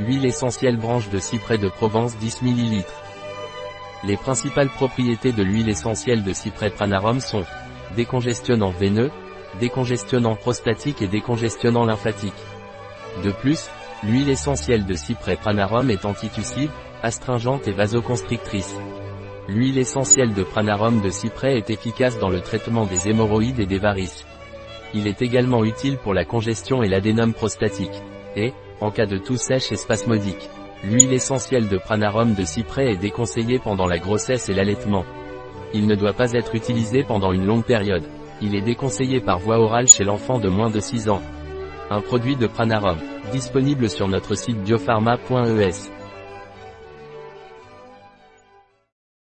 Huile 0.00 0.26
essentielle 0.26 0.76
branche 0.76 1.08
de 1.08 1.20
cyprès 1.20 1.56
de 1.56 1.68
Provence 1.68 2.16
10 2.18 2.42
ml. 2.42 2.84
Les 4.02 4.16
principales 4.16 4.68
propriétés 4.68 5.30
de 5.30 5.44
l'huile 5.44 5.68
essentielle 5.68 6.24
de 6.24 6.32
cyprès 6.32 6.70
pranarum 6.70 7.20
sont 7.20 7.44
décongestionnant 7.94 8.72
veineux, 8.72 9.12
décongestionnant 9.60 10.34
prostatique 10.34 11.00
et 11.00 11.06
décongestionnant 11.06 11.84
lymphatique. 11.84 12.34
De 13.22 13.30
plus, 13.30 13.68
l'huile 14.02 14.30
essentielle 14.30 14.84
de 14.84 14.94
cyprès 14.94 15.36
pranarum 15.36 15.88
est 15.88 16.04
antitussive, 16.04 16.72
astringente 17.04 17.68
et 17.68 17.72
vasoconstrictrice. 17.72 18.74
L'huile 19.46 19.78
essentielle 19.78 20.34
de 20.34 20.42
pranarum 20.42 21.02
de 21.02 21.10
cyprès 21.10 21.56
est 21.56 21.70
efficace 21.70 22.18
dans 22.18 22.30
le 22.30 22.40
traitement 22.40 22.84
des 22.84 23.08
hémorroïdes 23.08 23.60
et 23.60 23.66
des 23.66 23.78
varices. 23.78 24.26
Il 24.92 25.06
est 25.06 25.22
également 25.22 25.64
utile 25.64 25.98
pour 25.98 26.14
la 26.14 26.24
congestion 26.24 26.82
et 26.82 26.88
l'adénome 26.88 27.32
prostatique. 27.32 28.02
Et, 28.34 28.52
en 28.80 28.90
cas 28.90 29.06
de 29.06 29.18
toux 29.18 29.36
sèche 29.36 29.72
et 29.72 29.76
spasmodique. 29.76 30.48
L'huile 30.84 31.12
essentielle 31.12 31.68
de 31.68 31.78
pranarum 31.78 32.34
de 32.34 32.44
cyprès 32.44 32.92
est 32.92 32.96
déconseillée 32.96 33.58
pendant 33.58 33.86
la 33.86 33.98
grossesse 33.98 34.48
et 34.48 34.54
l'allaitement. 34.54 35.04
Il 35.72 35.86
ne 35.86 35.94
doit 35.94 36.12
pas 36.12 36.32
être 36.32 36.54
utilisé 36.54 37.02
pendant 37.02 37.32
une 37.32 37.46
longue 37.46 37.64
période. 37.64 38.04
Il 38.42 38.54
est 38.54 38.60
déconseillé 38.60 39.20
par 39.20 39.38
voie 39.38 39.58
orale 39.58 39.88
chez 39.88 40.04
l'enfant 40.04 40.38
de 40.38 40.48
moins 40.48 40.70
de 40.70 40.80
6 40.80 41.08
ans. 41.08 41.22
Un 41.90 42.00
produit 42.00 42.36
de 42.36 42.46
pranarum, 42.46 42.98
disponible 43.32 43.88
sur 43.88 44.08
notre 44.08 44.34
site 44.34 44.62
biopharma.es. 44.62 46.03